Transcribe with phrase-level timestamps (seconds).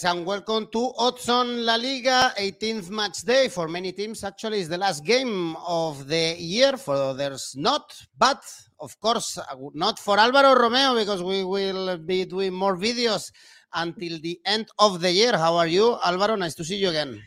[0.00, 3.48] guys, and welcome to Odds on La Liga, 18th match day.
[3.48, 6.76] For many teams, actually, is the last game of the year.
[6.76, 7.94] For others, not.
[8.16, 8.42] But,
[8.78, 9.44] of course, uh,
[9.74, 13.32] not for Alvaro Romeo, because we will be doing more videos
[13.74, 15.36] until the end of the year.
[15.36, 16.36] How are you, Alvaro?
[16.36, 17.20] Nice to see you again.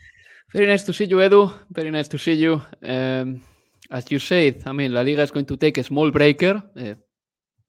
[0.52, 1.52] Very nice to see you, Edu.
[1.70, 2.62] Very nice to see you.
[2.82, 3.42] Um,
[3.90, 6.62] as you said, I mean, La Liga is going to take a small breaker.
[6.76, 6.94] Uh,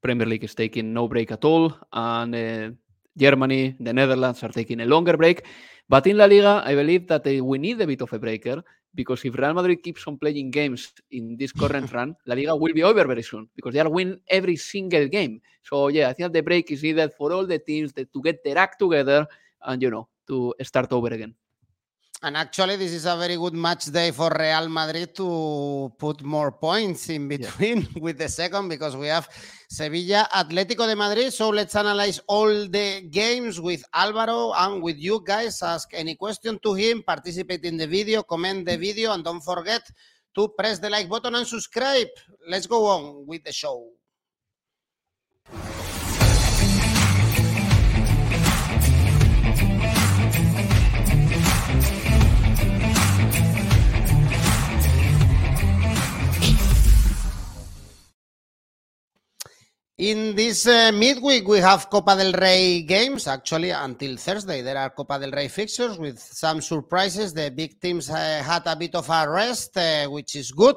[0.02, 1.74] Premier League is taking no break at all.
[1.92, 2.70] And uh,
[3.18, 5.46] Germany, the Netherlands are taking a longer break.
[5.88, 8.64] But in La Liga, I believe that uh, we need a bit of a breaker
[8.94, 12.74] because if Real Madrid keeps on playing games in this current run, La Liga will
[12.74, 15.42] be over very soon because they are winning every single game.
[15.64, 18.44] So yeah, I think the break is needed for all the teams that, to get
[18.44, 19.28] their act together
[19.62, 21.36] and you know to start over again.
[22.24, 26.52] And actually, this is a very good match day for Real Madrid to put more
[26.52, 27.88] points in between yeah.
[28.02, 29.28] with the second because we have
[29.70, 31.34] Sevilla, Atletico de Madrid.
[31.34, 35.62] So let's analyze all the games with Alvaro and with you guys.
[35.62, 39.84] Ask any question to him, participate in the video, comment the video, and don't forget
[40.36, 42.08] to press the like button and subscribe.
[42.48, 43.90] Let's go on with the show.
[59.98, 63.28] In this uh, midweek, we have Copa del Rey games.
[63.28, 67.34] Actually, until Thursday, there are Copa del Rey fixtures with some surprises.
[67.34, 70.76] The big teams uh, had a bit of a rest, uh, which is good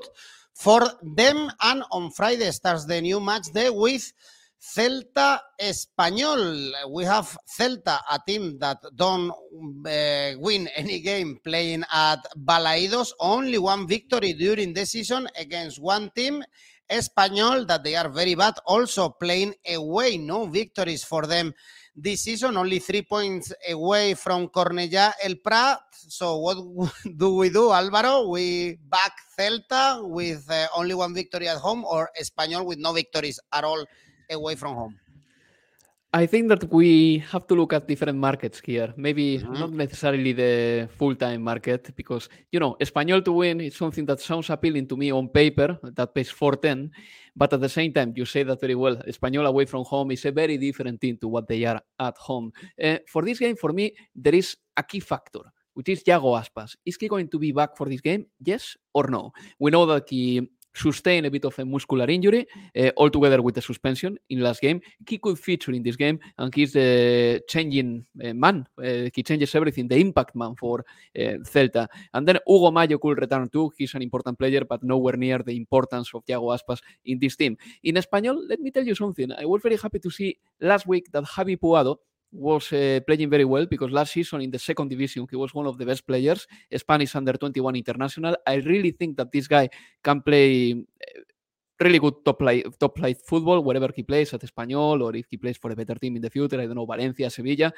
[0.55, 1.51] for them.
[1.61, 4.13] And on Friday starts the new match day with
[4.61, 6.71] Celta Espanyol.
[6.89, 13.11] We have Celta, a team that don't uh, win any game playing at Balaidos.
[13.19, 16.45] Only one victory during the season against one team
[16.91, 20.17] Espanyol that they are very bad, also playing away.
[20.17, 21.55] No victories for them
[21.95, 25.81] this season, only three points away from Cornellà El Prat.
[25.91, 26.57] So what
[27.17, 28.29] do we do, Alvaro?
[28.29, 33.41] We back Celta with uh, only one victory at home or Espanyol with no victories
[33.53, 33.85] at all
[34.31, 34.95] away from home?
[36.15, 38.95] I think that we have to look at different markets here.
[38.97, 39.53] Maybe mm-hmm.
[39.53, 44.49] not necessarily the full-time market, because you know, Espanyol to win is something that sounds
[44.49, 45.79] appealing to me on paper.
[45.83, 46.91] That pays 410,
[47.37, 48.97] but at the same time, you say that very well.
[49.07, 52.53] Espanyol away from home is a very different team to what they are at home.
[52.83, 55.41] Uh, for this game, for me, there is a key factor
[55.79, 56.75] which is Iago Aspas.
[56.85, 58.27] Is he going to be back for this game?
[58.41, 59.31] Yes or no?
[59.61, 62.47] We know that he sustain a bit of a muscular injury
[62.77, 64.81] uh, altogether with the suspension in last game.
[65.07, 68.67] He could feature in this game, and he's the changing uh, man.
[68.79, 70.85] Uh, he changes everything, the impact man for
[71.17, 71.89] Celta.
[72.15, 73.73] And then Hugo Mayo could return too.
[73.77, 77.57] He's an important player, but nowhere near the importance of Thiago Aspas in this team.
[77.83, 79.33] In Espanyol, let me tell you something.
[79.33, 81.97] I was very happy to see last week that Javi Puado
[82.31, 85.67] was uh, playing very well because last season in the second division he was one
[85.67, 86.47] of the best players
[86.77, 88.37] spanish under 21 international.
[88.47, 89.69] I really think that this guy
[90.03, 91.21] can play uh,
[91.81, 95.37] really good top play top play football wherever he plays at Espanyol or if he
[95.37, 97.73] plays for a better team in the future i don't know valencia sevilla.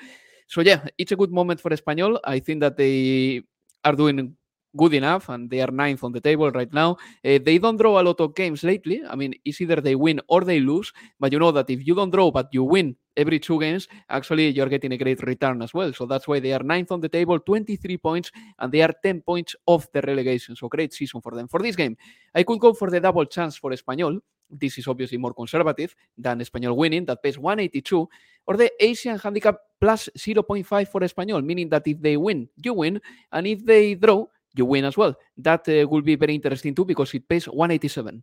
[0.47, 2.19] So yeah it's a good moment for Espanyol.
[2.25, 3.43] I think that they
[3.84, 4.37] are doing
[4.76, 6.92] good enough and they are ninth on the table right now.
[7.25, 9.03] Uh, they don't draw a lot of games lately.
[9.08, 11.94] I mean, it's either they win or they lose, but you know that if you
[11.94, 15.75] don't draw but you win every two games, actually you're getting a great return as
[15.75, 15.92] well.
[15.92, 19.22] So that's why they are ninth on the table, 23 points, and they are 10
[19.22, 20.56] points off the relegation.
[20.56, 21.48] So great season for them.
[21.48, 21.97] For this game,
[22.34, 24.20] I could go for the double chance for Espanyol.
[24.53, 28.09] This is obviously more conservative than Espanyol winning, that pays 182,
[28.47, 33.00] or the Asian handicap plus 0.5 for Espanyol, meaning that if they win, you win,
[33.30, 35.15] and if they draw, you win as well.
[35.36, 38.22] That uh, will be very interesting too because it pays 187.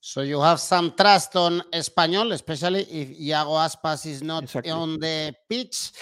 [0.00, 4.70] So you have some trust on Espanyol, especially if Iago Aspas is not exactly.
[4.70, 5.92] on the pitch.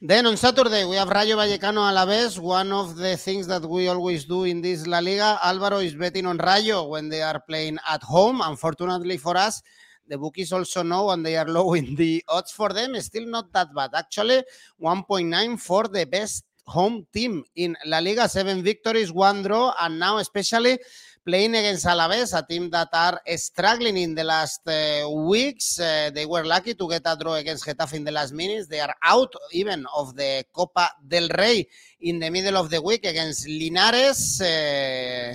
[0.00, 2.38] Then on Saturday we have Rayo Vallecano Alaves.
[2.38, 6.26] One of the things that we always do in this La Liga, Alvaro is betting
[6.26, 8.42] on Rayo when they are playing at home.
[8.42, 9.62] Unfortunately for us,
[10.06, 12.94] the bookies also know and they are low in the odds for them.
[13.00, 13.90] Still not that bad.
[13.94, 14.42] Actually,
[14.82, 20.18] 1.9 for the best home team in La Liga, seven victories, one draw, and now
[20.18, 20.78] especially
[21.26, 25.80] playing against Alaves, a team that are struggling in the last uh, weeks.
[25.80, 28.68] Uh, they were lucky to get a draw against Getafe in the last minutes.
[28.68, 31.66] They are out even of the Copa del Rey
[32.00, 34.40] in the middle of the week against Linares.
[34.40, 35.34] Uh,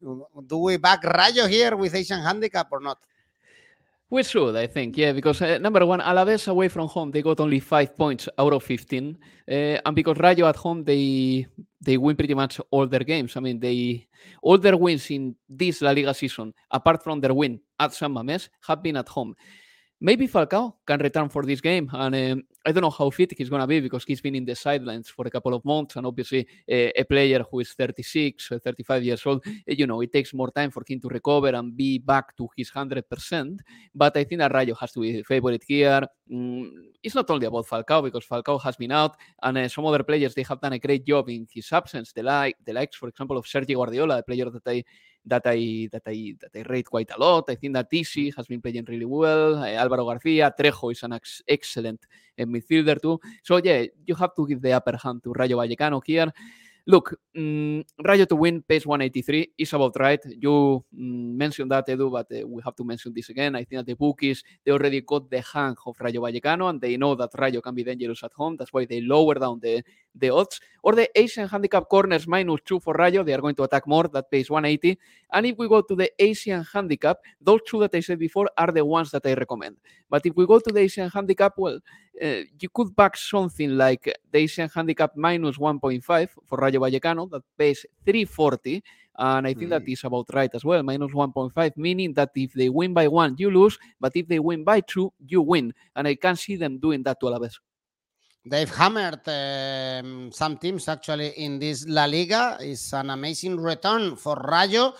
[0.46, 2.98] do we back Rayo here with Asian handicap or not?
[4.08, 7.40] We should, I think, yeah, because uh, number one, Alaves away from home, they got
[7.40, 9.18] only five points out of 15.
[9.48, 9.52] Uh,
[9.84, 11.46] and because Rayo at home, they
[11.80, 13.36] they win pretty much all their games.
[13.36, 14.06] I mean, they
[14.42, 18.48] all their wins in this La Liga season, apart from their win at San Mamés,
[18.68, 19.34] have been at home.
[20.00, 21.90] Maybe Falcao can return for this game.
[21.92, 24.44] And um, I don't know how fit he's going to be because he's been in
[24.44, 25.96] the sidelines for a couple of months.
[25.96, 30.12] And obviously, uh, a player who is 36, 35 years old, eh, you know, it
[30.12, 33.58] takes more time for him to recover and be back to his 100%.
[33.94, 36.02] But I think that Rayo has to be favorite here.
[36.30, 36.70] Mm,
[37.02, 40.34] it's not only about Falcao because Falcao has been out and uh, some other players,
[40.34, 42.12] they have done a great job in his absence.
[42.12, 44.84] The, the likes, for example, of Sergio Guardiola, a player that I
[45.26, 47.50] that I that I that I rate quite a lot.
[47.50, 49.56] I think that Isi has been playing really well.
[49.56, 52.06] Uh, Alvaro Garcia, Trejo is an ex excellent
[52.38, 53.20] uh, midfielder too.
[53.42, 56.32] So yeah, you have to give the upper hand to Rayo Vallecano here.
[56.88, 60.20] Look, um, Rayo to win pace 183 is about right.
[60.24, 63.56] You um, mentioned that, Edu, but uh, we have to mention this again.
[63.56, 66.96] I think that the bookies, they already got the hang of Rayo Vallecano and they
[66.96, 68.54] know that Rayo can be dangerous at home.
[68.56, 69.82] That's why they lower down the,
[70.18, 70.60] the odds.
[70.82, 73.24] Or the Asian handicap corners minus two for Rayo.
[73.24, 74.04] They are going to attack more.
[74.04, 74.98] That pays 180.
[75.32, 78.70] And if we go to the Asian handicap, those two that I said before are
[78.70, 79.76] the ones that I recommend.
[80.08, 81.80] But if we go to the Asian handicap, well,
[82.22, 87.42] uh, you could back something like the Asian handicap minus 1.5 for Rayo Vallecano that
[87.58, 88.82] pays 340.
[89.18, 89.70] And I think mm.
[89.70, 93.34] that is about right as well, minus 1.5, meaning that if they win by one,
[93.38, 95.72] you lose, but if they win by two, you win.
[95.94, 97.58] And I can see them doing that to Alaves.
[98.48, 102.56] They've hammered um, some teams actually in this La Liga.
[102.60, 104.94] It's an amazing return for Rayo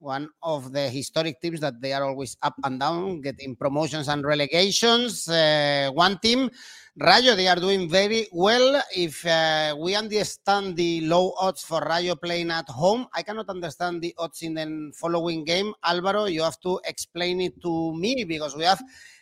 [0.00, 4.24] one of the historic teams that they are always up and down, getting promotions and
[4.24, 5.28] relegations.
[5.28, 6.50] Uh, one team,
[6.96, 8.82] Rayo, they are doing very well.
[8.96, 14.00] If uh, we understand the low odds for Rayo playing at home, I cannot understand
[14.00, 15.74] the odds in the following game.
[15.84, 18.80] Alvaro, you have to explain it to me because we have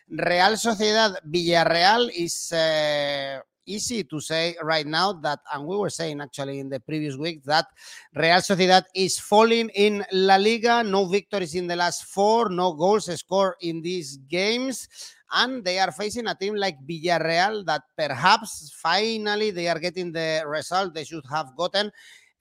[0.09, 2.53] Real Sociedad Villarreal is.
[2.53, 7.17] Uh, easy to say right now that, and we were saying actually in the previous
[7.17, 7.67] week that
[8.15, 10.83] Real Sociedad is falling in La Liga.
[10.83, 14.89] No victories in the last four, no goals scored in these games.
[15.31, 20.43] And they are facing a team like Villarreal that perhaps finally they are getting the
[20.47, 21.93] result they should have gotten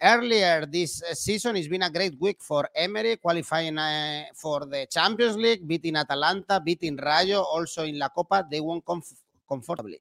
[0.02, 1.58] earlier this season.
[1.58, 6.62] It's been a great week for Emery, qualifying uh, for the Champions League, beating Atalanta,
[6.64, 8.48] beating Rayo, also in La Copa.
[8.50, 10.00] They won comf- comfortably.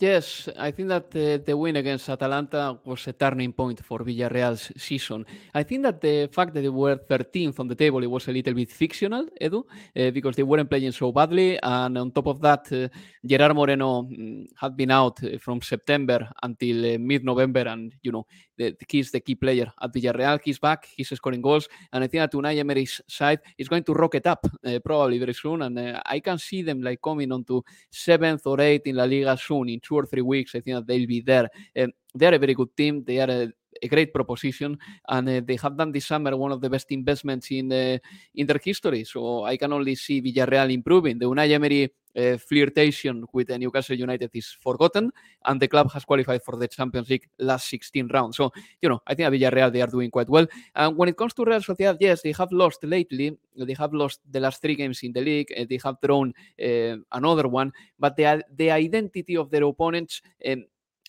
[0.00, 4.72] Yes, I think that the, the, win against Atalanta was a turning point for Villarreal's
[4.76, 5.24] season.
[5.54, 8.32] I think that the fact that they were 13th on the table it was a
[8.32, 9.62] little bit fictional, Edu,
[9.96, 11.60] uh, because they weren't playing so badly.
[11.62, 12.88] And on top of that, uh,
[13.24, 18.26] Gerard Moreno mm, had been out uh, from September until uh, mid-November, and you know
[18.58, 20.40] the, he's the key player at Villarreal.
[20.42, 23.94] He's back, he's scoring goals, and I think that Unai Emery's side is going to
[23.94, 25.62] rocket up uh, probably very soon.
[25.62, 29.04] And uh, I can see them like coming on to seventh or eighth in La
[29.04, 30.54] Liga soon in two or three weeks.
[30.54, 31.48] I think that they'll be there.
[31.78, 33.04] Um, they are a very good team.
[33.04, 33.48] They are a,
[33.82, 37.50] a great proposition, and uh, they have done this summer one of the best investments
[37.50, 37.98] in uh,
[38.34, 39.04] in their history.
[39.04, 41.18] So I can only see Villarreal improving.
[41.18, 45.10] The Unai Emery uh, flirtation with the Newcastle United is forgotten,
[45.44, 48.36] and the club has qualified for the Champions League last 16 rounds.
[48.36, 50.46] So, you know, I think at Villarreal they are doing quite well.
[50.74, 53.36] And when it comes to Real Sociedad, yes, they have lost lately.
[53.56, 55.52] They have lost the last three games in the league.
[55.68, 60.22] They have thrown uh, another one, but the the identity of their opponents.
[60.48, 60.64] Um,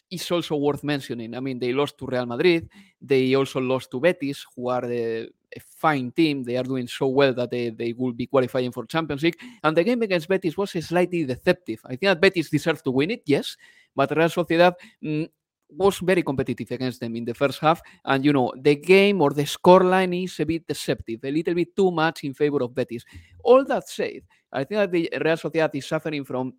[0.09, 1.35] is also worth mentioning.
[1.35, 2.69] I mean, they lost to Real Madrid.
[3.01, 6.43] They also lost to Betis, who are the a fine team.
[6.43, 9.39] They are doing so well that they, they will be qualifying for Champions League.
[9.63, 11.79] And the game against Betis was slightly deceptive.
[11.85, 13.55] I think that Betis deserved to win it, yes,
[13.95, 15.29] but Real Sociedad mm,
[15.69, 17.81] was very competitive against them in the first half.
[18.03, 21.75] And, you know, the game or the scoreline is a bit deceptive, a little bit
[21.75, 23.05] too much in favor of Betis.
[23.43, 24.21] All that said,
[24.51, 26.53] I think that the Real Sociedad is suffering from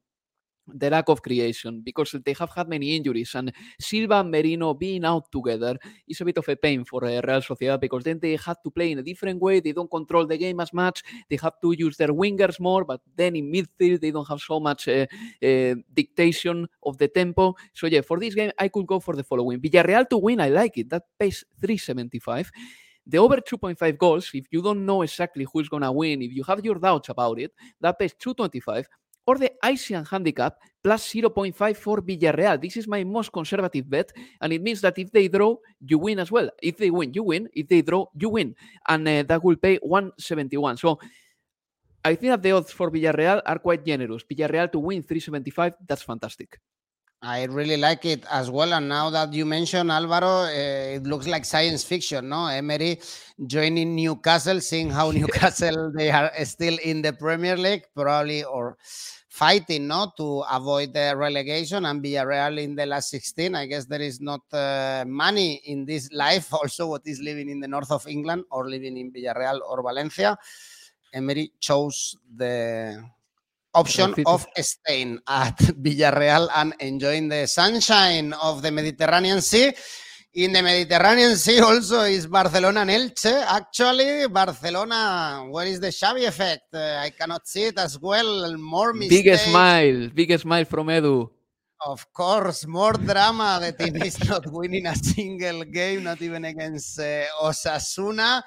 [0.72, 5.04] the lack of creation because they have had many injuries and Silva and Merino being
[5.04, 5.76] out together
[6.08, 8.70] is a bit of a pain for uh, Real Sociedad because then they have to
[8.70, 11.72] play in a different way they don't control the game as much they have to
[11.76, 15.06] use their wingers more but then in midfield they don't have so much uh,
[15.42, 17.54] uh, dictation of the tempo.
[17.72, 19.60] So yeah for this game I could go for the following.
[19.60, 22.50] Villarreal to win I like it that pays 375
[23.08, 26.42] the over 2.5 goals, if you don't know exactly who's going to win, if you
[26.42, 28.88] have your doubts about it, that pays 225
[29.26, 32.60] or the Asian handicap plus 0.5 for Villarreal.
[32.60, 36.20] This is my most conservative bet, and it means that if they draw, you win
[36.20, 36.48] as well.
[36.62, 37.48] If they win, you win.
[37.52, 38.54] If they draw, you win.
[38.88, 40.76] And uh, that will pay 171.
[40.76, 41.00] So
[42.04, 44.22] I think that the odds for Villarreal are quite generous.
[44.22, 46.60] Villarreal to win 375, that's fantastic.
[47.26, 48.72] I really like it as well.
[48.72, 52.46] And now that you mention Alvaro, uh, it looks like science fiction, no?
[52.46, 53.00] Emery
[53.44, 58.76] joining Newcastle, seeing how Newcastle they are still in the Premier League, probably or
[59.28, 63.56] fighting not to avoid the relegation and Villarreal in the last 16.
[63.56, 66.52] I guess there is not uh, money in this life.
[66.52, 70.38] Also, what is living in the north of England or living in Villarreal or Valencia.
[71.12, 73.02] Emery chose the
[73.76, 79.72] option of staying at Villarreal and enjoying the sunshine of the Mediterranean Sea.
[80.34, 83.32] In the Mediterranean Sea also is Barcelona and Elche.
[83.58, 86.74] Actually, Barcelona, where is the Xavi effect?
[86.74, 88.56] Uh, I cannot see it as well.
[88.58, 89.22] More mistakes.
[89.22, 91.30] Big smile, big smile from Edu.
[91.84, 93.60] Of course, more drama.
[93.60, 98.42] The team is not winning a single game, not even against uh, Osasuna.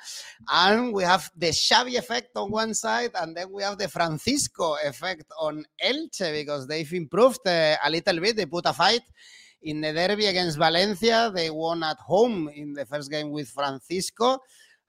[0.48, 4.78] And we have the Xavi effect on one side, and then we have the Francisco
[4.84, 8.36] effect on Elche because they've improved uh, a little bit.
[8.36, 9.04] They put a fight
[9.62, 11.32] in the derby against Valencia.
[11.34, 14.40] They won at home in the first game with Francisco.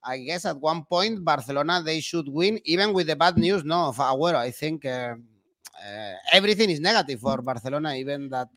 [0.03, 3.89] I guess at one point, Barcelona, they should win, even with the bad news no,
[3.89, 4.37] of Agüero.
[4.37, 4.87] I think.
[4.87, 5.17] Uh,
[6.33, 8.49] everything is negative for Barcelona, even that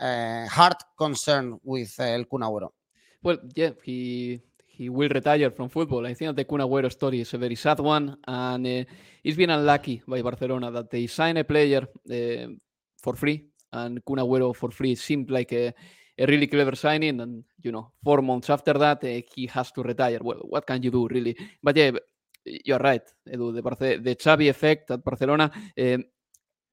[0.00, 2.72] uh, uh, concern with El Kun Agüero.
[3.22, 6.06] Well, yeah, he he will retire from football.
[6.06, 8.84] I think the Kun Agüero story is a very sad one, and uh,
[9.22, 12.48] it's been unlucky by Barcelona that they sign a player uh,
[13.00, 15.72] for free, and Kun Agüero for free seemed like a,
[16.18, 17.20] a, really clever signing.
[17.20, 20.18] And you know, four months after that, uh, he has to retire.
[20.20, 21.36] Well, what can you do, really?
[21.62, 21.92] But yeah,
[22.44, 23.54] you're right, Edu.
[23.54, 25.98] The, Barce- the Xavi effect at Barcelona uh,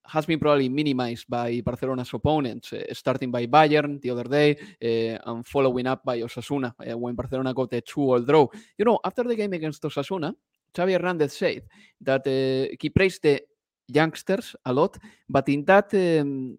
[0.05, 5.29] has been probably minimized by Barcelona's opponents, uh, starting by Bayern the other day uh,
[5.29, 8.47] and following up by Osasuna when Barcelona got a two-all draw.
[8.77, 10.33] You know, after the game against Osasuna,
[10.73, 11.63] Xavi Hernandez said
[12.01, 13.41] that he praised the
[13.87, 14.97] youngsters a lot,
[15.29, 16.57] but in that um,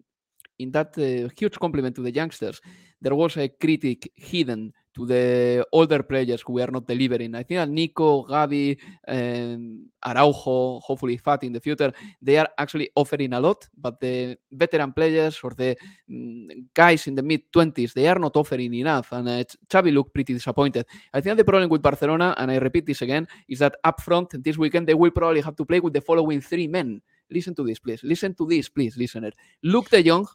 [0.59, 0.95] in that
[1.35, 2.61] huge compliment to the youngsters,
[3.01, 7.33] there was a critic hidden to the older players who are not delivering.
[7.35, 12.89] I think that Nico, Gavi, um, Araujo, hopefully Fati in the future, they are actually
[12.95, 15.75] offering a lot, but the veteran players or the
[16.09, 19.11] um, guys in the mid 20s, they are not offering enough.
[19.11, 20.85] And uh, Xavi looked pretty disappointed.
[21.13, 24.43] I think the problem with Barcelona, and I repeat this again, is that up front
[24.43, 27.01] this weekend they will probably have to play with the following three men.
[27.31, 28.03] Listen to this, please.
[28.03, 29.31] Listen to this, please, listener.
[29.63, 30.27] Luuk de Jong,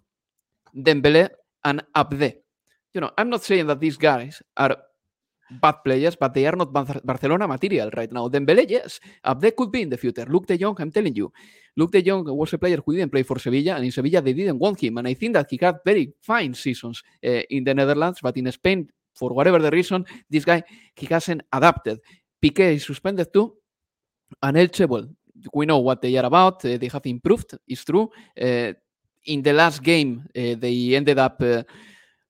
[0.74, 1.28] Dembele,
[1.64, 2.47] and Abde
[2.98, 4.76] you know, I'm not saying that these guys are
[5.62, 8.26] bad players, but they are not Barcelona material right now.
[8.28, 8.98] Dembele, yes,
[9.38, 10.24] they could be in the future.
[10.24, 11.32] Luuk De Jong, I'm telling you,
[11.78, 14.32] Luuk De Jong was a player who didn't play for Sevilla, and in Sevilla they
[14.32, 14.98] didn't want him.
[14.98, 18.50] And I think that he had very fine seasons uh, in the Netherlands, but in
[18.50, 20.64] Spain, for whatever the reason, this guy
[20.96, 22.00] he hasn't adapted.
[22.42, 23.54] Piqué is suspended too,
[24.42, 25.06] and Elche, well,
[25.54, 26.64] we know what they are about.
[26.64, 28.10] Uh, they have improved, it's true.
[28.40, 28.72] Uh,
[29.26, 31.40] in the last game, they ended up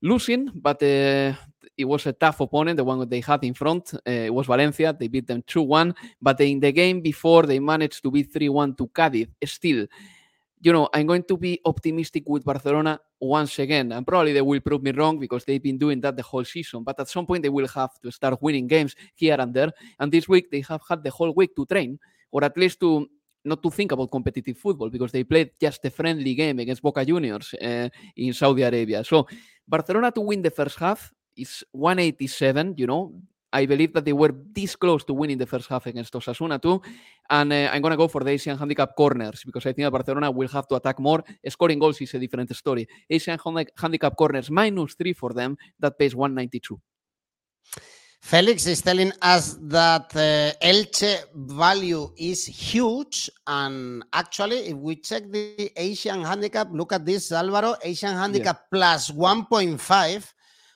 [0.02, 1.32] losing, but uh,
[1.76, 3.94] it was a tough opponent, the one that they had in front.
[3.94, 4.92] Uh, it was Valencia.
[4.92, 5.94] They beat them 2 1.
[6.20, 9.28] But in the game before, they managed to beat 3 1 to Cadiz.
[9.44, 9.86] Still,
[10.60, 13.92] you know, I'm going to be optimistic with Barcelona once again.
[13.92, 16.82] And probably they will prove me wrong because they've been doing that the whole season.
[16.82, 19.72] But at some point, they will have to start winning games here and there.
[20.00, 21.98] And this week, they have had the whole week to train,
[22.32, 23.08] or at least to
[23.48, 27.04] not to think about competitive football because they played just a friendly game against Boca
[27.04, 29.02] Juniors uh, in Saudi Arabia.
[29.04, 29.26] So
[29.66, 33.14] Barcelona to win the first half is 187, you know.
[33.50, 36.82] I believe that they were this close to winning the first half against Osasuna too.
[37.30, 39.90] And uh, I'm going to go for the Asian handicap corners because I think that
[39.90, 41.24] Barcelona will have to attack more.
[41.48, 42.86] Scoring goals is a different story.
[43.08, 43.38] Asian
[43.76, 45.56] handicap corners minus three for them.
[45.80, 46.78] That pays 192.
[48.20, 53.30] Felix is telling us that uh, Elche value is huge.
[53.46, 57.76] And actually, if we check the Asian handicap, look at this, Alvaro.
[57.82, 58.68] Asian handicap yeah.
[58.70, 60.32] plus 1.5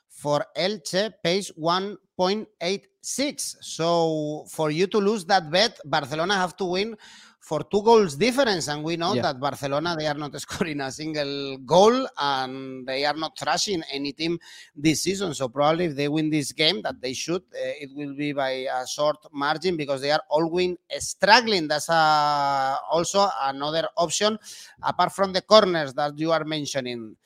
[0.08, 3.56] for Elche pays 1.86.
[3.60, 6.96] So for you to lose that bet, Barcelona have to win
[7.42, 8.68] for two goals difference.
[8.68, 9.22] And we know yeah.
[9.22, 14.12] that Barcelona, they are not scoring a single goal and they are not thrashing any
[14.12, 14.38] team
[14.76, 15.34] this season.
[15.34, 18.66] So probably if they win this game, that they should, uh, it will be by
[18.72, 21.68] a short margin because they are all always struggling.
[21.68, 24.38] That's a, also another option
[24.82, 27.16] apart from the corners that you are mentioning.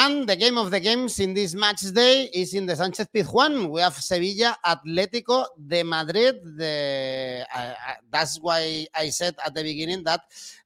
[0.00, 3.68] And the game of the games in this match day is in the Sanchez Pizjuan.
[3.68, 6.36] We have Sevilla, Atletico de Madrid.
[6.56, 7.74] The, uh,
[8.08, 10.20] that's why I said at the beginning that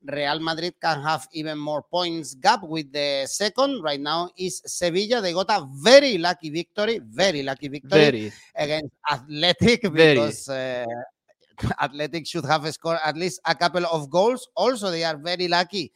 [0.04, 3.82] Real Madrid can have even more points gap with the second.
[3.82, 5.22] Right now is Sevilla.
[5.22, 8.32] They got a very lucky victory, very lucky victory very.
[8.54, 10.84] against Athletic because uh,
[11.80, 14.46] Athletic should have scored at least a couple of goals.
[14.54, 15.90] Also, they are very lucky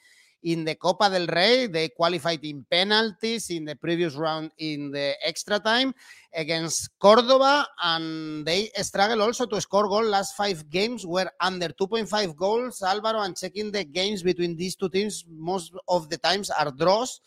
[0.47, 1.67] in the Copa del Rey.
[1.67, 5.93] They qualified in penalties in the previous round in the extra time
[6.33, 10.05] against Cordoba, and they struggle also to score goal.
[10.05, 12.83] Last five games were under 2.5 goals.
[12.83, 17.21] Alvaro, and checking the games between these two teams, most of the times are draws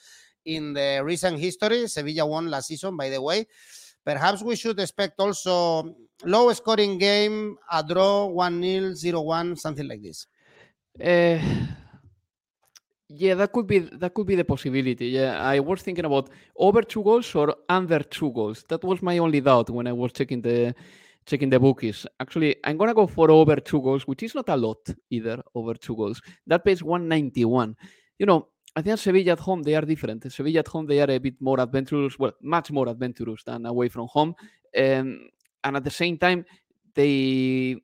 [0.45, 1.88] in the recent history.
[1.88, 3.45] Sevilla won last season, by the way.
[4.05, 9.88] Perhaps we should expect also low scoring game, a draw, 1 0, 0 1, something
[9.88, 10.25] like this.
[11.03, 11.38] Uh,
[13.09, 15.07] yeah, that could be that could be the possibility.
[15.07, 18.63] Yeah, I was thinking about over two goals or under two goals.
[18.69, 20.75] That was my only doubt when I was checking the
[21.25, 22.05] checking the bookies.
[22.19, 24.77] Actually, I'm gonna go for over two goals, which is not a lot
[25.09, 25.41] either.
[25.55, 26.21] Over two goals.
[26.45, 27.75] That pays 191.
[28.19, 30.31] You know, I think Sevilla at home they are different.
[30.31, 32.19] Sevilla at home they are a bit more adventurous.
[32.19, 34.35] Well, much more adventurous than away from home.
[34.77, 35.29] Um,
[35.63, 36.45] and at the same time,
[36.93, 37.75] they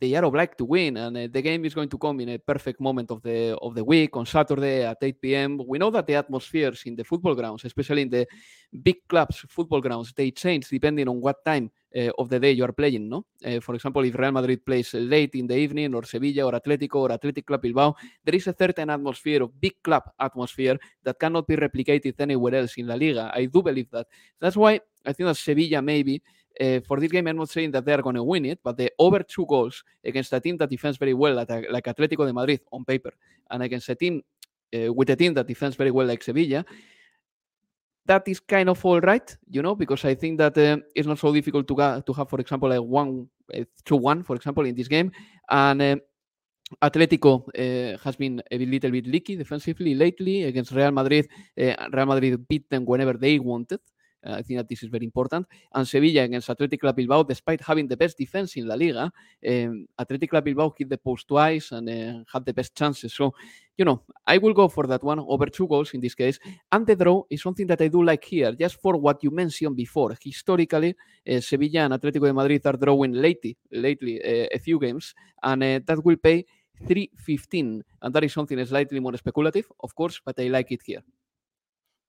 [0.00, 2.38] they are obliged to win, and uh, the game is going to come in a
[2.38, 5.60] perfect moment of the of the week on Saturday at 8 p.m.
[5.66, 8.26] We know that the atmospheres in the football grounds, especially in the
[8.82, 12.64] big clubs football grounds, they change depending on what time uh, of the day you
[12.64, 13.10] are playing.
[13.10, 16.52] No, uh, for example, if Real Madrid plays late in the evening, or Sevilla, or
[16.52, 21.18] Atletico, or Athletic Club Bilbao, there is a certain atmosphere of big club atmosphere that
[21.18, 23.30] cannot be replicated anywhere else in La Liga.
[23.34, 24.06] I do believe that.
[24.40, 26.22] That's why I think that Sevilla maybe
[26.60, 28.76] uh, for this game, I'm not saying that they are going to win it, but
[28.76, 32.60] the over two goals against a team that defends very well, like, Atletico de Madrid
[32.72, 33.12] on paper,
[33.50, 34.22] and against a team
[34.74, 36.64] uh, with a team that defends very well, like Sevilla,
[38.06, 41.18] that is kind of all right, you know, because I think that uh, it's not
[41.18, 43.28] so difficult to, to have, for example, like one,
[43.84, 45.12] 2 1, for example, in this game.
[45.48, 46.00] And
[46.82, 51.28] Atletico uh, has been a little bit leaky defensively lately against Real Madrid.
[51.58, 53.80] Uh, Real Madrid beat them whenever they wanted.
[54.24, 55.46] I think that this is very important.
[55.72, 59.10] And Sevilla against Athletic Club Bilbao, despite having the best defense in La Liga,
[59.48, 63.14] um, Athletic Club Bilbao hit the post twice and uh, had the best chances.
[63.14, 63.34] So,
[63.76, 66.38] you know, I will go for that one over two goals in this case.
[66.70, 69.76] And the draw is something that I do like here, just for what you mentioned
[69.76, 70.16] before.
[70.22, 70.94] Historically,
[71.28, 75.62] uh, Sevilla and Atletico de Madrid are drawing lately, lately uh, a few games, and
[75.62, 76.44] uh, that will pay
[76.86, 77.82] 315.
[78.02, 81.02] And that is something slightly more speculative, of course, but I like it here.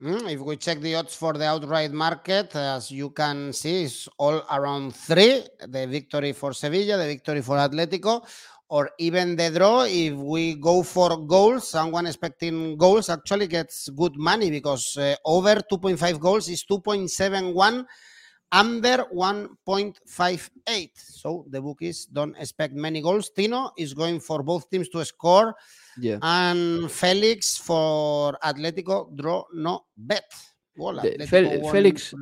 [0.02, 4.10] Mm, if we check the odds for the outright market, as you can see, it's
[4.18, 5.44] all around three.
[5.60, 8.28] The victory for Sevilla, the victory for Atletico,
[8.70, 9.84] or even the draw.
[9.84, 15.58] If we go for goals, someone expecting goals actually gets good money because uh, over
[15.58, 17.86] 2.5 goals is 2.71
[18.52, 20.90] under 1.58.
[20.96, 23.30] So the bookies don't expect many goals.
[23.30, 25.54] Tino is going for both teams to score.
[26.00, 26.20] Yeah.
[26.22, 30.26] And Felix for Atletico draw no bet.
[30.78, 32.14] Well, Fel- Felix-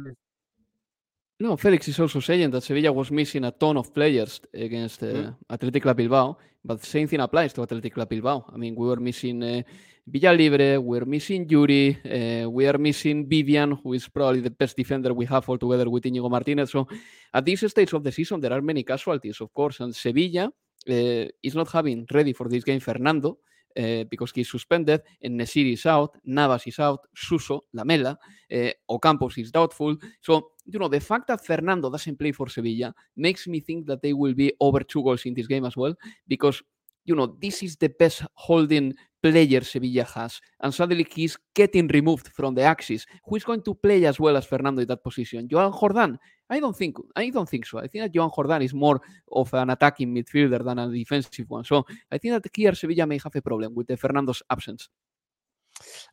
[1.42, 5.06] No, Felix is also saying that Sevilla was missing a ton of players against uh,
[5.08, 5.36] Mm.
[5.50, 8.44] Athletic Club Bilbao, but the same thing applies to Athletic Club Bilbao.
[8.54, 9.62] I mean, we were missing uh,
[10.06, 11.96] Villalibre, we're missing Yuri,
[12.44, 16.06] uh, we are missing Vivian, who is probably the best defender we have altogether with
[16.06, 16.72] Inigo Martinez.
[16.72, 16.86] So
[17.34, 21.26] at this stage of the season, there are many casualties, of course, and Sevilla uh,
[21.42, 23.38] is not having ready for this game Fernando.
[23.80, 28.18] Uh, because he's suspended, and Nesiri is out, Navas is out, Suso, Lamela,
[28.52, 29.96] uh, Ocampos is doubtful.
[30.20, 34.02] So, you know, the fact that Fernando doesn't play for Sevilla makes me think that
[34.02, 35.94] they will be over two goals in this game as well,
[36.28, 36.62] because,
[37.10, 42.28] you know, this is the best holding player Sevilla has, and suddenly he's getting removed
[42.28, 43.06] from the axis.
[43.26, 45.50] Who is going to play as well as Fernando in that position?
[45.50, 46.20] Joan Jordan?
[46.50, 47.80] I don't think I don't think so.
[47.80, 51.64] I think that Joan Jordan is more of an attacking midfielder than a defensive one.
[51.64, 54.88] So I think that here Sevilla may have a problem with the Fernando's absence.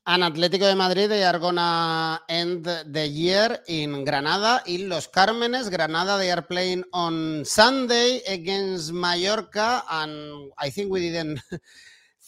[0.06, 5.68] And Atlético de Madrid, they are gonna end the year in Granada, in Los Cármenes.
[5.68, 11.40] Granada, they are playing on Sunday against Mallorca, and I think we didn't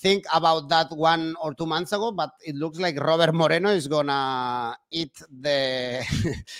[0.00, 3.88] think about that one or two months ago, but it looks like Robert Moreno is
[3.88, 6.04] gonna eat the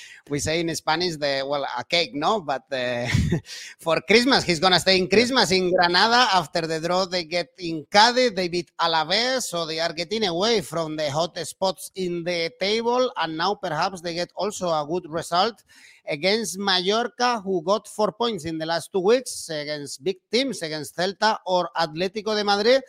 [0.29, 3.07] we say in Spanish the well a cake, no, but uh,
[3.79, 6.29] for Christmas he's gonna stay in Christmas in Granada.
[6.35, 10.61] After the draw, they get in Cádiz, they beat Alaves, so they are getting away
[10.61, 15.09] from the hot spots in the table, and now perhaps they get also a good
[15.09, 15.63] result
[16.09, 20.97] against Mallorca, who got four points in the last two weeks against big teams, against
[20.97, 22.83] Celta or Atlético de Madrid.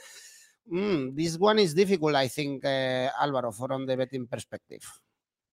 [0.71, 4.85] Mm, this one is difficult, I think, uh, Alvaro, from the betting perspective.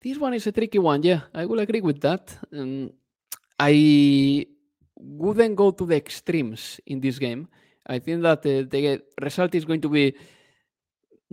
[0.01, 1.03] This one is a tricky one.
[1.03, 2.37] Yeah, I will agree with that.
[2.53, 2.91] Um,
[3.59, 4.47] I
[4.95, 7.49] wouldn't go to the extremes in this game.
[7.87, 10.15] I think that uh, the result is going to be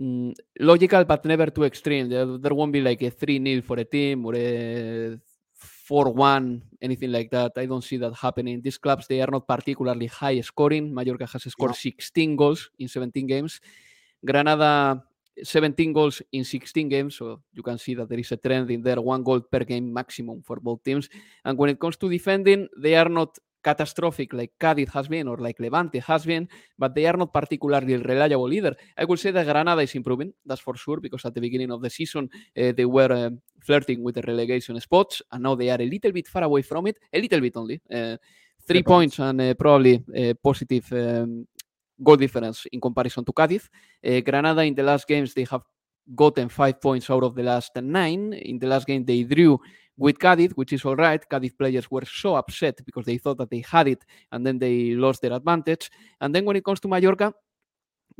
[0.00, 2.08] mm, logical, but never too extreme.
[2.08, 5.18] There, there won't be like a 3 0 for a team or a
[5.84, 7.52] 4 1, anything like that.
[7.56, 8.62] I don't see that happening.
[8.62, 10.94] These clubs, they are not particularly high scoring.
[10.94, 11.76] Mallorca has scored No.
[11.76, 13.60] 16 goals in 17 games.
[14.24, 15.04] Granada
[15.42, 18.82] 17 goals in 16 games, so you can see that there is a trend in
[18.82, 21.08] there, one goal per game maximum for both teams.
[21.44, 25.38] And when it comes to defending, they are not catastrophic like Cádiz has been or
[25.38, 26.48] like Levante has been,
[26.78, 28.76] but they are not particularly reliable either.
[28.96, 31.80] I would say that Granada is improving, that's for sure, because at the beginning of
[31.80, 35.80] the season uh, they were uh, flirting with the relegation spots, and now they are
[35.80, 37.80] a little bit far away from it, a little bit only.
[37.90, 38.16] Uh,
[38.66, 39.16] three points.
[39.16, 40.04] points and uh, probably
[40.42, 41.46] positive um,
[42.02, 43.68] goal difference in comparison to Cadiz.
[44.04, 45.62] Uh, Granada in the last games they have
[46.14, 48.32] gotten five points out of the last nine.
[48.32, 49.58] In the last game they drew
[49.96, 51.22] with Cadiz, which is all right.
[51.28, 54.94] Cadiz players were so upset because they thought that they had it and then they
[54.94, 55.90] lost their advantage.
[56.20, 57.32] And then when it comes to Mallorca,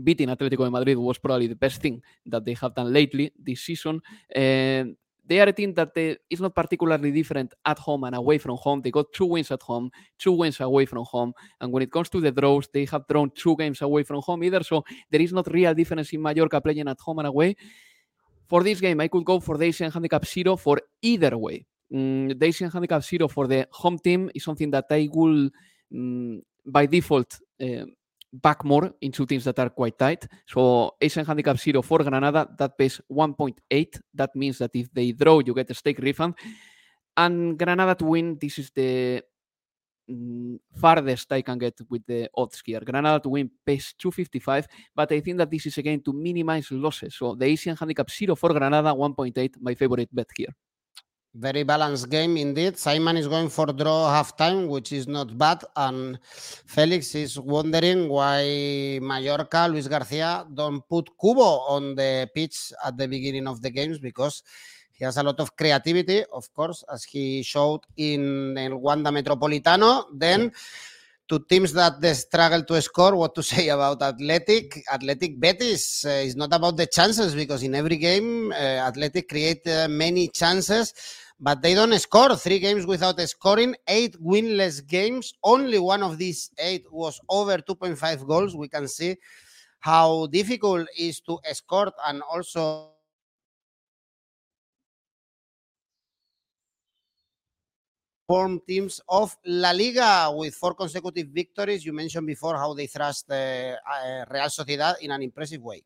[0.02, 3.62] beating Atletico de Madrid was probably the best thing that they have done lately this
[3.62, 4.00] season.
[4.34, 8.38] And they are a team that they, is not particularly different at home and away
[8.38, 8.82] from home.
[8.82, 11.32] They got two wins at home, two wins away from home.
[11.60, 14.44] And when it comes to the draws, they have drawn two games away from home
[14.44, 14.62] either.
[14.62, 17.56] So there is not real difference in Mallorca playing at home and away.
[18.46, 21.66] For this game, I could go for the Asian Handicap Zero for either way.
[21.92, 25.50] Mm, the Asian Handicap Zero for the home team is something that I will,
[25.92, 27.84] mm, by default, uh,
[28.32, 30.26] back more into teams that are quite tight.
[30.46, 34.00] So Asian Handicap Zero for Granada, that pays 1.8.
[34.12, 36.34] That means that if they draw, you get a stake refund.
[37.16, 39.22] And Granada to win, this is the
[40.10, 42.80] Mm, farthest I can get with the odds here.
[42.80, 47.14] Granada to win pays 255, but I think that this is again to minimize losses.
[47.14, 50.54] So the Asian Handicap Zero for Granada, 1.8, my favorite bet here.
[51.36, 52.78] Very balanced game indeed.
[52.78, 55.64] Simon is going for draw half time, which is not bad.
[55.74, 62.96] And Felix is wondering why Mallorca, Luis Garcia don't put Kubo on the pitch at
[62.96, 64.44] the beginning of the games because
[64.94, 70.06] he has a lot of creativity, of course, as he showed in El Wanda Metropolitano.
[70.12, 70.52] Then
[71.28, 74.82] to teams that they struggle to score, what to say about Athletic?
[74.92, 78.54] Athletic Betis uh, is not about the chances because in every game, uh,
[78.88, 80.94] Athletic create uh, many chances
[81.40, 82.34] but they don't score.
[82.36, 85.34] Three games without scoring, eight winless games.
[85.42, 88.54] Only one of these eight was over 2.5 goals.
[88.56, 89.16] We can see
[89.80, 92.93] how difficult it is to score and also
[98.26, 101.84] form teams of La Liga with four consecutive victories.
[101.84, 105.84] You mentioned before how they thrashed the uh, Real Sociedad in an impressive way.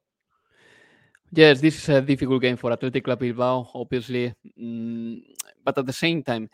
[1.31, 5.23] Yes, this is a difficult game for Athletic Club Bilbao, obviously, mm,
[5.63, 6.49] but at the same time,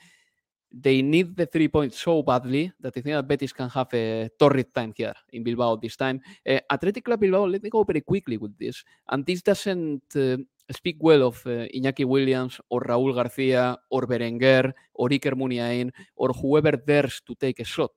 [0.73, 4.29] they need the three points so badly that I think that Betis can have a
[4.37, 6.21] torrid time here in Bilbao this time.
[6.45, 10.39] Uh, Athletic Club Bilbao, let me go very quickly with this, and this doesn't uh,
[10.71, 16.31] speak well of uh, Iñaki Williams or Raúl García or Berenguer or Iker Muniain or
[16.33, 17.93] whoever dares to take a shot.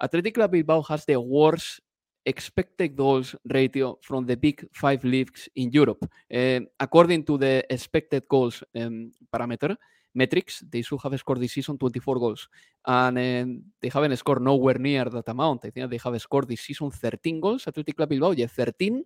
[0.00, 1.80] Athletic Club Bilbao has the worst
[2.24, 6.04] expected goals ratio from the big five leagues in Europe.
[6.32, 9.76] Uh, according to the expected goals um, parameter
[10.14, 12.48] metrics, they should have scored this season 24 goals,
[12.86, 15.64] and um, they haven't scored nowhere near that amount.
[15.64, 17.66] I think they have scored this season 13 goals.
[17.66, 19.02] Athletic Club Bilbao, yeah, 13.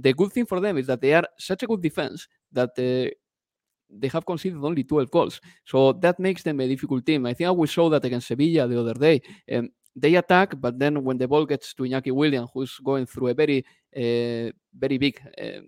[0.00, 2.70] The good thing for them is that they are such a good defense that.
[2.78, 3.10] Uh,
[3.90, 5.40] they have conceded only 12 goals.
[5.64, 7.26] So that makes them a difficult team.
[7.26, 9.22] I think we saw that against Sevilla the other day.
[9.50, 13.28] Um, they attack, but then when the ball gets to Iñaki Williams, who's going through
[13.28, 13.64] a very,
[13.96, 15.60] uh, very big, uh,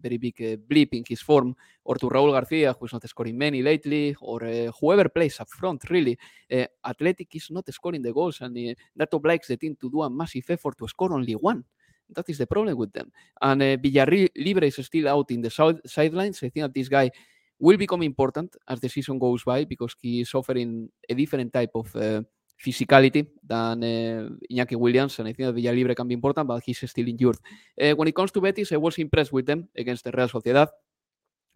[0.00, 3.62] very big uh, blip in his form, or to Raúl García, who's not scoring many
[3.62, 4.40] lately, or
[4.80, 6.18] whoever plays up front, really,
[6.84, 10.44] Athletic is not scoring the goals, and that obliges the team to do a massive
[10.48, 11.64] effort to score only one.
[12.14, 13.12] That is the problem with them.
[13.40, 16.38] And uh, Villalibre is still out in the side- sidelines.
[16.42, 17.10] I think that this guy
[17.58, 21.70] will become important as the season goes by because he is offering a different type
[21.74, 22.22] of uh,
[22.64, 26.88] physicality than uh, Iñaki Williams, and I think that Villalibre can be important, but he's
[26.88, 27.38] still injured.
[27.80, 30.68] Uh, when it comes to Betis, I was impressed with them against the Real Sociedad.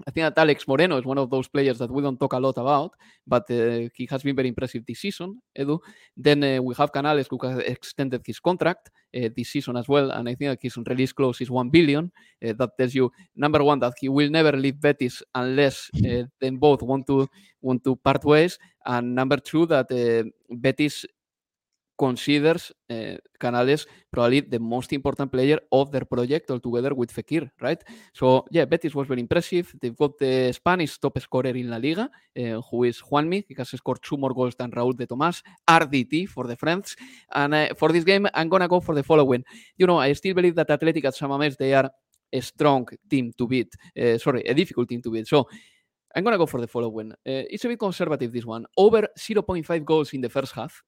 [0.07, 2.39] I think that Alex Moreno is one of those players that we don't talk a
[2.39, 2.93] lot about,
[3.27, 5.79] but uh, he has been very impressive this season, Edu.
[6.17, 10.11] Then uh, we have Canales who has extended his contract uh, this season as well,
[10.11, 12.11] and I think that his release clause is 1 billion.
[12.45, 16.57] Uh, that tells you, number one, that he will never leave Betis unless uh, them
[16.59, 17.29] both want to
[17.61, 21.07] want to part ways, and number two, that uh, Betis
[21.97, 27.83] considers uh, Canales probably the most important player of their project altogether with Fekir, right?
[28.13, 29.73] So, yeah, Betis was very impressive.
[29.81, 33.45] They've got the Spanish top scorer in La Liga, uh, who is Juanmi.
[33.49, 36.97] He has scored two more goals than Raúl de Tomás, RDT for the French.
[37.33, 39.45] And uh, for this game, I'm going to go for the following.
[39.77, 41.91] You know, I still believe that Athletic at San Mamés, they are
[42.33, 43.75] a strong team to beat.
[44.19, 45.29] sorry, a difficult team to beat.
[45.29, 45.49] So,
[46.15, 47.13] I'm going to go for the following.
[47.25, 48.67] It's a bit conservative, this one.
[48.77, 50.83] Over 0.5 goals in the first half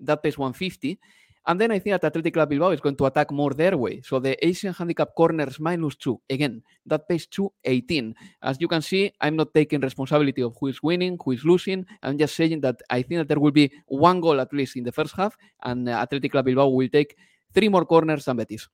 [0.00, 0.98] that pays 150.
[1.46, 4.00] And then I think that Athletic Club Bilbao is going to attack more their way.
[4.02, 6.18] So the Asian handicap corners minus two.
[6.30, 8.14] Again, that pays 218.
[8.42, 11.84] As you can see, I'm not taking responsibility of who is winning, who is losing.
[12.02, 14.84] I'm just saying that I think that there will be one goal at least in
[14.84, 17.14] the first half, and uh, Athletic Club Bilbao will take
[17.52, 18.66] three more corners than Betis.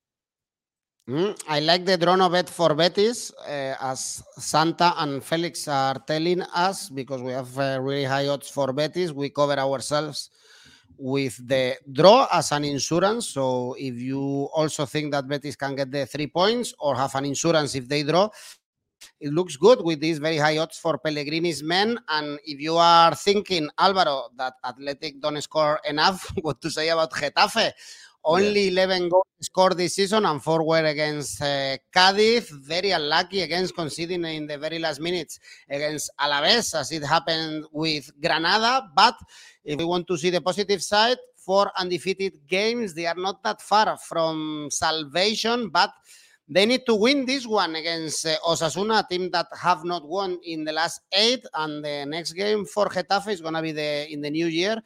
[1.09, 6.43] Mm, I like the drone bet for Betis, uh, as Santa and Felix are telling
[6.43, 9.11] us, because we have uh, really high odds for Betis.
[9.11, 10.31] We cover ourselves
[11.01, 13.29] with the draw as an insurance.
[13.29, 17.25] So if you also think that Betis can get the three points or have an
[17.25, 18.29] insurance if they draw,
[19.19, 21.99] it looks good with these very high odds for Pellegrini's men.
[22.11, 27.13] And if you are thinking, Alvaro, that Athletic don't score enough, what to say about
[27.13, 27.73] Getafe?
[28.25, 28.85] Only yeah.
[28.85, 32.51] 11 goals scored this season and four were against uh, Cadiz.
[32.51, 38.11] Very unlucky against conceding in the very last minutes against Alaves, as it happened with
[38.21, 38.89] Granada.
[38.95, 39.17] But
[39.65, 43.63] if we want to see the positive side, four undefeated games, they are not that
[43.63, 45.91] far from salvation, but
[46.47, 50.39] they need to win this one against uh, Osasuna, a team that have not won
[50.45, 51.47] in the last eight.
[51.55, 54.83] And the next game for Getafe is going to be the in the new year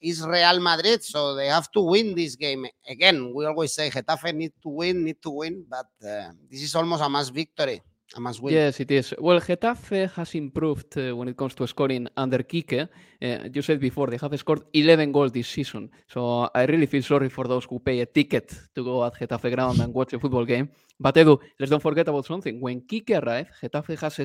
[0.00, 1.02] is Real Madrid.
[1.02, 2.66] So they have to win this game.
[2.88, 6.74] Again, we always say Getafe need to win, need to win, but uh, this is
[6.74, 7.82] almost a must victory.
[8.16, 8.54] A must win.
[8.54, 9.14] Yes, it is.
[9.18, 12.88] Well, Getafe has improved uh, when it comes to scoring under Kike.
[13.20, 15.90] Uh, you said before they have scored 11 goals this season.
[16.06, 19.54] So I really feel sorry for those who pay a ticket to go at Getafe
[19.54, 20.70] ground and watch a football game.
[20.98, 22.58] But Edu, let's don't forget about something.
[22.60, 24.16] When Kike arrived, Getafe has,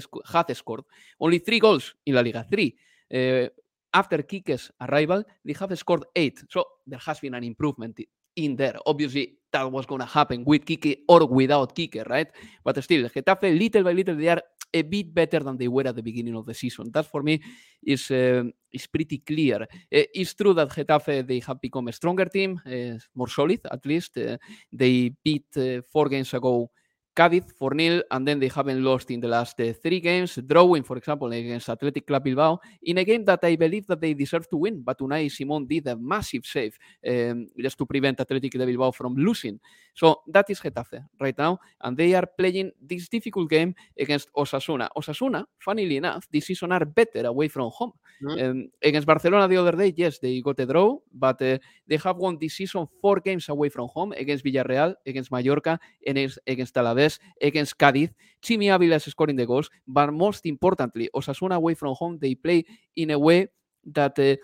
[0.48, 0.86] has scored
[1.20, 2.46] only three goals in La Liga.
[2.50, 2.76] Three.
[3.14, 3.50] Uh,
[3.94, 6.44] after Quique's arrival, they have scored eight.
[6.50, 8.00] So there has been an improvement
[8.36, 8.78] in there.
[8.86, 12.28] Obviously, that was going to happen with Quique or without Quique, right?
[12.64, 14.42] But still, Getafe, little by little, they are
[14.74, 16.90] a bit better than they were at the beginning of the season.
[16.92, 17.42] That for me
[17.84, 19.62] is uh, is pretty clear.
[19.62, 23.86] Uh, it's true that Getafe they have become a stronger team, uh, more solid at
[23.86, 24.18] least.
[24.18, 24.38] Uh,
[24.72, 26.72] they beat uh, four games ago
[27.16, 30.84] Cádiz for nil, and then they haven't lost in the last uh, three games, drawing,
[30.84, 34.50] for example, against Athletic Club Bilbao, in a game that I believe that they deserve
[34.50, 38.66] to win, but Unai Simon did a massive save um, just to prevent Athletic de
[38.66, 39.60] Bilbao from losing.
[39.94, 44.90] So that is Getafe right now, and they are playing this difficult game against Osasuna.
[44.98, 47.94] Osasuna, funnily enough, this season are better away from home.
[48.24, 48.46] Mm-hmm.
[48.46, 52.18] Um, against Barcelona the other day, yes, they got a draw, but uh, they have
[52.18, 57.20] won this season four games away from home against Villarreal, against Mallorca, and against Alavés,
[57.40, 58.10] against Cádiz.
[58.42, 62.66] Chimi Avila is scoring the goals, but most importantly, Osasuna away from home, they play
[62.96, 63.48] in a way
[63.86, 64.36] that uh,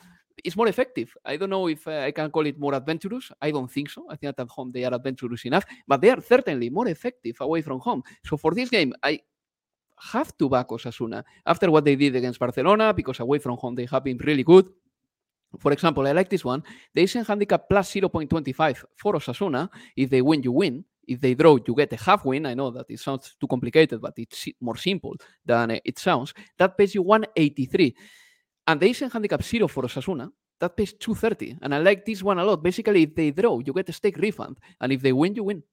[0.43, 1.15] is more effective.
[1.25, 3.31] I don't know if uh, I can call it more adventurous.
[3.41, 4.05] I don't think so.
[4.09, 7.61] I think at home they are adventurous enough, but they are certainly more effective away
[7.61, 8.03] from home.
[8.25, 9.19] So for this game, I
[9.99, 13.85] have to back Osasuna after what they did against Barcelona because away from home they
[13.85, 14.69] have been really good.
[15.57, 16.63] For example, I like this one.
[16.93, 19.69] They send handicap plus 0.25 for Osasuna.
[19.95, 20.85] If they win, you win.
[21.07, 22.45] If they draw, you get a half win.
[22.45, 26.35] I know that it sounds too complicated, but it's more simple than it sounds.
[26.57, 27.95] That pays you 183.
[28.69, 30.31] And they send handicap zero for Osasuna.
[30.59, 31.57] That pays 230.
[31.63, 32.61] And I like this one a lot.
[32.61, 34.57] Basically, if they draw, you get a stake refund.
[34.79, 35.63] And if they win, you win.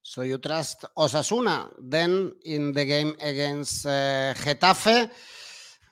[0.00, 1.72] So you trust Osasuna.
[1.76, 5.10] Then in the game against uh, Getafe,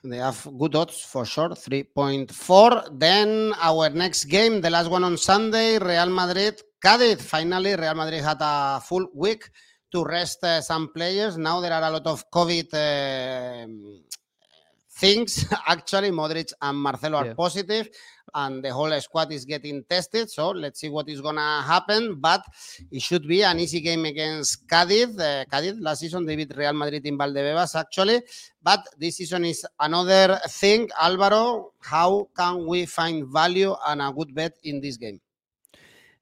[0.01, 2.97] they have good odds for sure, 3.4.
[2.97, 7.21] Then our next game, the last one on Sunday, Real Madrid, Cádiz.
[7.21, 9.49] Finally, Real Madrid had a full week
[9.91, 11.37] to rest uh, some players.
[11.37, 13.67] Now there are a lot of COVID uh,
[14.97, 15.45] things.
[15.67, 17.33] Actually, Modric and Marcelo are yeah.
[17.33, 17.89] positive
[18.33, 20.29] and the whole squad is getting tested.
[20.29, 22.15] So let's see what is gonna happen.
[22.15, 22.43] But
[22.91, 25.17] it should be an easy game against Cadiz.
[25.17, 28.21] Uh, Cadiz last season they beat Real Madrid in Valdebebas actually,
[28.61, 30.89] but this season is another thing.
[30.99, 35.19] Alvaro, how can we find value and a good bet in this game?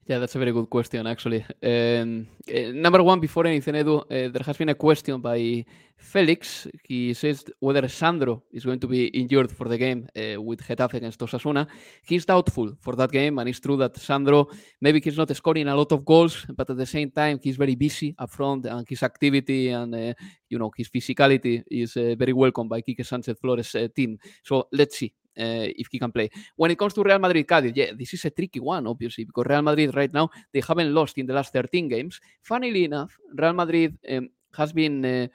[0.08, 1.44] Yeah, that's a very good question, actually.
[1.64, 5.64] Um, uh, number one, before anything, Edu, uh, there has been a question by
[5.96, 6.68] Felix.
[6.84, 10.94] He says whether Sandro is going to be injured for the game uh, with Getafe
[10.94, 11.66] against Osasuna.
[12.04, 14.46] He's doubtful for that game, and it's true that Sandro
[14.80, 17.74] maybe he's not scoring a lot of goals, but at the same time he's very
[17.74, 20.14] busy up front, and his activity and
[20.48, 24.18] you know his physicality is very welcome by Quique Sanchez Flores' team.
[24.44, 26.30] So let's see uh, if he can play.
[26.56, 29.46] When it comes to Real Madrid Cádiz, yeah, this is a tricky one, obviously, because
[29.46, 32.20] Real Madrid right now they haven't lost in the last 13 games.
[32.42, 35.26] Funnily enough, Real Madrid um, has been uh,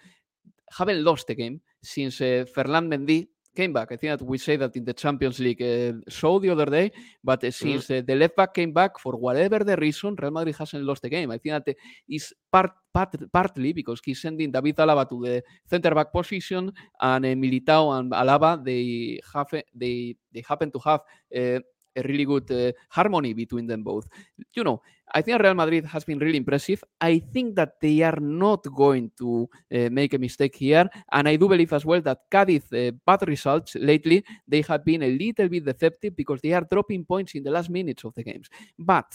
[0.77, 3.91] haven't lost a game since uh, Ferland Mendy came back.
[3.91, 6.91] I think that we say that in the Champions League uh, show the other day,
[7.23, 7.79] but uh, mm-hmm.
[7.79, 11.01] since uh, the left back came back for whatever the reason, Real Madrid hasn't lost
[11.01, 11.31] the game.
[11.31, 11.75] I think that
[12.07, 17.25] is part, part partly because he's sending David Alaba to the center back position, and
[17.25, 21.01] uh, Militao and Alaba they have they they happen to have
[21.35, 21.59] uh,
[21.95, 24.07] a really good uh, harmony between them both.
[24.53, 24.81] You know,
[25.13, 26.83] I think Real Madrid has been really impressive.
[26.99, 31.35] I think that they are not going to uh, make a mistake here, and I
[31.35, 35.49] do believe as well that Cádiz uh, bad results lately they have been a little
[35.49, 38.49] bit deceptive because they are dropping points in the last minutes of the games.
[38.77, 39.13] But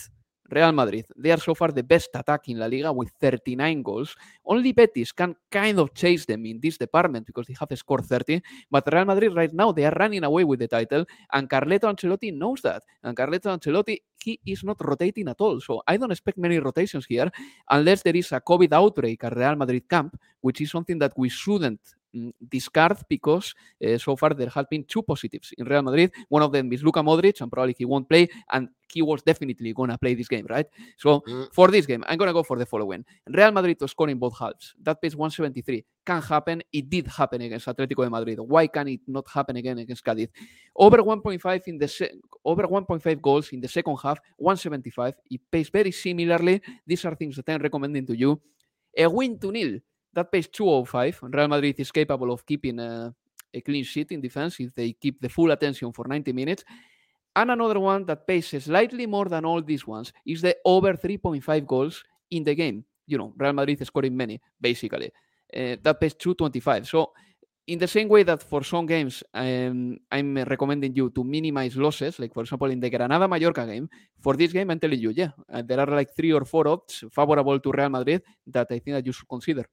[0.50, 1.06] Real Madrid.
[1.16, 4.14] They are so far the best attack in La Liga with 39 goals.
[4.44, 8.40] Only Betis can kind of chase them in this department because they have scored 30.
[8.70, 11.04] But Real Madrid right now, they are running away with the title.
[11.32, 12.82] And Carletto Ancelotti knows that.
[13.02, 15.60] And Carletto Ancelotti, he is not rotating at all.
[15.60, 17.30] So I don't expect many rotations here
[17.70, 21.28] unless there is a COVID outbreak at Real Madrid camp, which is something that we
[21.28, 21.80] shouldn't
[22.48, 26.12] discard because uh, so far there have been two positives in Real Madrid.
[26.28, 29.72] One of them is Luka Modric, and probably he won't play, and he was definitely
[29.72, 30.66] going to play this game, right?
[30.96, 31.52] So mm.
[31.52, 34.18] for this game, I'm going to go for the following Real Madrid to score in
[34.18, 34.74] both halves.
[34.82, 35.84] That pays 173.
[36.04, 36.62] Can happen.
[36.72, 38.38] It did happen against Atletico de Madrid.
[38.40, 40.28] Why can it not happen again against Cadiz?
[40.74, 42.12] Over 1.5 in the se-
[42.44, 45.14] over 1.5 goals in the second half, 175.
[45.30, 46.62] It pays very similarly.
[46.86, 48.40] These are things that I'm recommending to you.
[48.96, 49.78] A win to nil
[50.16, 51.20] that pays 205.
[51.22, 53.14] Real Madrid is capable of keeping a,
[53.52, 56.64] a clean sheet in defense if they keep the full attention for 90 minutes.
[57.36, 61.66] And another one that pays slightly more than all these ones is the over 3.5
[61.66, 62.84] goals in the game.
[63.06, 65.12] You know, Real Madrid is scoring many, basically.
[65.54, 66.88] Uh, that pays 225.
[66.88, 67.12] So,
[67.66, 72.18] in the same way that for some games um, I'm recommending you to minimize losses,
[72.18, 75.30] like for example in the Granada Mallorca game, for this game I'm telling you, yeah,
[75.52, 78.96] uh, there are like three or four odds favorable to Real Madrid that I think
[78.96, 79.66] that you should consider.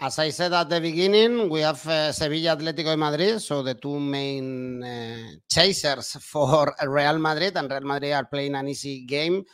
[0.00, 3.74] As I said at the beginning, we have uh, Sevilla Atlético de Madrid, so the
[3.74, 5.16] two main uh,
[5.50, 9.44] chasers for Real Madrid, and Real Madrid are playing an easy game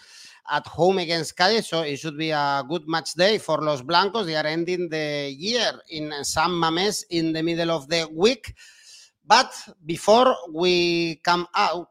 [0.50, 4.26] at home against Cádiz, so it should be a good match day for Los Blancos.
[4.26, 8.52] They are ending the year in San Mamés in the middle of the week.
[9.24, 9.50] But
[9.86, 11.88] before we come out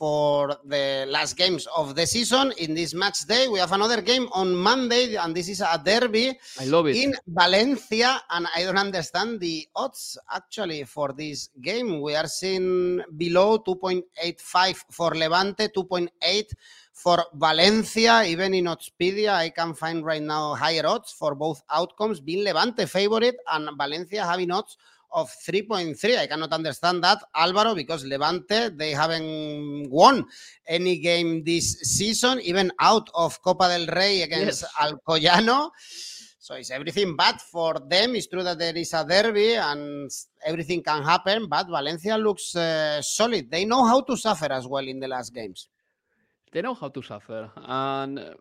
[0.00, 2.54] for the last games of the season.
[2.56, 6.32] In this match day, we have another game on Monday, and this is a derby
[6.58, 6.96] I love it.
[6.96, 8.22] in Valencia.
[8.30, 12.00] And I don't understand the odds actually for this game.
[12.00, 16.46] We are seeing below 2.85 for Levante, 2.8
[16.94, 18.24] for Valencia.
[18.24, 22.86] Even in Oddspedia, I can find right now higher odds for both outcomes, being Levante
[22.86, 24.78] favorite and Valencia having odds
[25.12, 26.18] of 3.3.
[26.18, 30.24] I cannot understand that, Alvaro, because Levante, they haven't won
[30.66, 34.72] any game this season, even out of Copa del Rey against yes.
[34.80, 35.70] Alcoyano.
[36.38, 38.16] So it's everything bad for them.
[38.16, 40.10] It's true that there is a derby and
[40.44, 43.50] everything can happen, but Valencia looks uh, solid.
[43.50, 45.68] They know how to suffer as well in the last games.
[46.50, 47.50] They know how to suffer.
[47.56, 48.34] And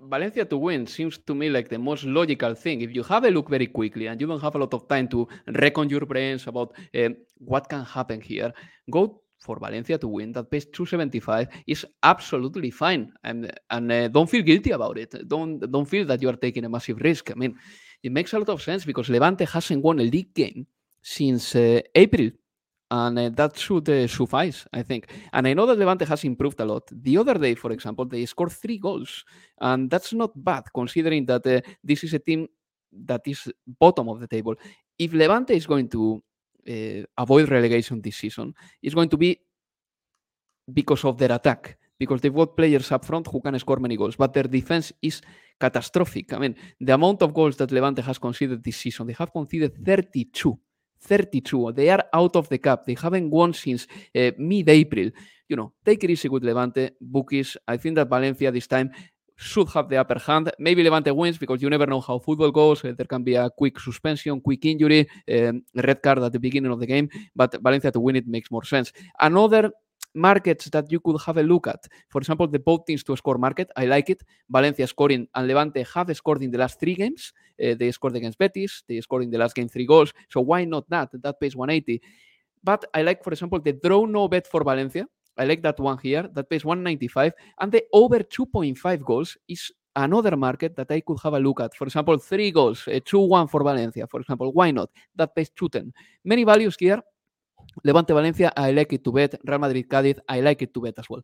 [0.00, 2.80] Valencia to win seems to me like the most logical thing.
[2.80, 5.08] If you have a look very quickly and you don't have a lot of time
[5.08, 8.52] to reckon your brains about uh, what can happen here,
[8.90, 10.32] go for Valencia to win.
[10.32, 15.28] That pays 275 is absolutely fine, and and uh, don't feel guilty about it.
[15.28, 17.30] Don't don't feel that you are taking a massive risk.
[17.30, 17.56] I mean,
[18.02, 20.66] it makes a lot of sense because Levante hasn't won a league game
[21.02, 22.30] since uh, April
[22.94, 25.10] and uh, that should uh, suffice, I think.
[25.32, 26.84] And I know that Levante has improved a lot.
[26.92, 29.24] The other day, for example, they scored three goals,
[29.60, 32.46] and that's not bad considering that uh, this is a team
[32.92, 34.54] that is bottom of the table.
[34.96, 36.22] If Levante is going to
[36.68, 39.40] uh, avoid relegation this season, it's going to be
[40.72, 41.76] because of their attack.
[41.96, 45.22] Because they've got players up front who can score many goals, but their defense is
[45.60, 46.32] catastrophic.
[46.32, 49.84] I mean, the amount of goals that Levante has conceded this season, they have conceded
[49.84, 50.58] 32
[51.00, 51.72] 32.
[51.72, 52.86] They are out of the cup.
[52.86, 55.10] They haven't won since uh, mid-April.
[55.48, 56.90] You know, take it easy with Levante.
[57.00, 57.56] Bookies.
[57.68, 58.90] I think that Valencia this time
[59.36, 60.50] should have the upper hand.
[60.58, 62.84] Maybe Levante wins because you never know how football goes.
[62.84, 66.72] Uh, there can be a quick suspension, quick injury, um, red card at the beginning
[66.72, 67.08] of the game.
[67.34, 68.92] But Valencia to win it makes more sense.
[69.20, 69.70] Another
[70.14, 71.86] markets that you could have a look at.
[72.08, 73.70] For example, the both teams to score market.
[73.76, 74.22] I like it.
[74.48, 77.32] Valencia scoring and Levante have scored in the last three games.
[77.62, 78.84] Uh, they scored against Betis.
[78.88, 80.12] They scored in the last game three goals.
[80.30, 81.10] So why not that?
[81.22, 82.00] That pays 180.
[82.62, 85.06] But I like, for example, the draw no bet for Valencia.
[85.36, 86.28] I like that one here.
[86.32, 87.32] That pays 195.
[87.60, 91.74] And the over 2.5 goals is another market that I could have a look at.
[91.74, 94.52] For example, three goals, 2-1 for Valencia, for example.
[94.52, 94.90] Why not?
[95.14, 95.92] That pays 210.
[96.24, 97.00] Many values here.
[97.82, 99.38] Levante Valencia, I like it to bet.
[99.44, 101.22] Real Madrid Cádiz, I like it to bet as well.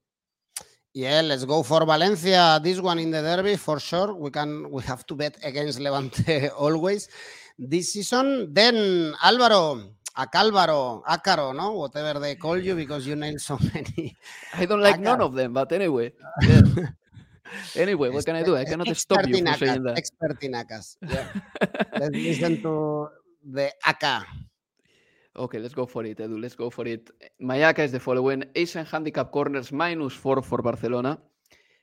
[0.93, 2.59] Yeah, let's go for Valencia.
[2.63, 4.13] This one in the derby for sure.
[4.13, 7.09] We can we have to bet against Levante always
[7.59, 8.53] this season.
[8.53, 11.73] Then Álvaro, Acálvaro, Acaro, no?
[11.73, 14.17] Whatever they call you because you named so many.
[14.55, 15.03] I don't like Acaro.
[15.03, 16.13] none of them, but anyway.
[16.43, 16.63] Yeah.
[17.77, 18.57] anyway, what can I do?
[18.57, 19.97] I cannot stop you from saying that.
[19.97, 20.97] Expert in ACCAs.
[21.07, 21.27] Yeah.
[21.95, 23.09] let's listen to
[23.45, 24.25] the ACCA.
[25.37, 26.41] Okay, let's go for it, Edu.
[26.41, 27.11] Let's go for it.
[27.41, 28.45] Mayaca is the following.
[28.55, 31.19] Asian handicap corners minus four for Barcelona.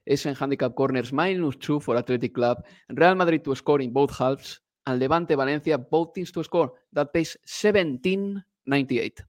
[0.05, 2.65] Asian handicap corners minus two for Athletic Club.
[2.89, 4.59] Real Madrid to score in both halves.
[4.85, 6.73] And Levante Valencia, both teams to score.
[6.93, 9.21] That pays 17.98.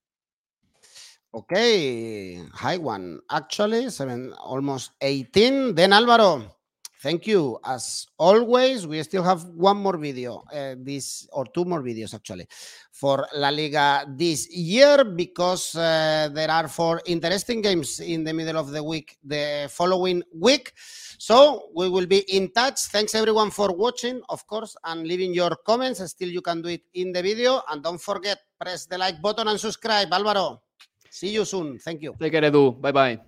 [1.34, 3.20] Okay, high one.
[3.30, 5.74] Actually, seven, almost 18.
[5.74, 6.42] Then Álvaro,
[7.00, 8.86] thank you as always.
[8.86, 12.46] We still have one more video, uh, this or two more videos actually,
[12.90, 18.58] for La Liga this year because uh, there are four interesting games in the middle
[18.58, 20.72] of the week, the following week.
[21.18, 22.80] So we will be in touch.
[22.94, 26.02] Thanks everyone for watching, of course, and leaving your comments.
[26.10, 29.48] Still, you can do it in the video, and don't forget press the like button
[29.48, 30.12] and subscribe.
[30.12, 30.62] Alvaro,
[31.10, 31.78] see you soon.
[31.78, 32.14] Thank you.
[32.20, 32.80] Take care, Edu.
[32.80, 33.27] Bye bye.